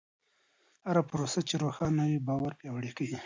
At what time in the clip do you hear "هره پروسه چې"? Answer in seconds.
0.87-1.55